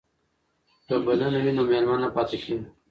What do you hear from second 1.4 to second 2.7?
وي نو مېلمه نه پاتې کیږي.